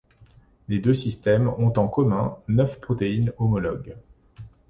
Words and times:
Les 0.67 0.79
deux 0.79 0.95
systèmes 0.95 1.47
ont 1.47 1.73
en 1.77 1.87
commun 1.87 2.39
neuf 2.47 2.79
proteines 2.81 3.31
homologues. 3.37 3.95